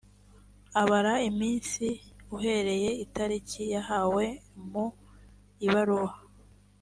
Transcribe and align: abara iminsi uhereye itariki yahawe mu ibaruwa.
abara 0.81 1.13
iminsi 1.29 1.85
uhereye 2.35 2.89
itariki 3.05 3.61
yahawe 3.73 4.25
mu 4.71 4.85
ibaruwa. 5.65 6.11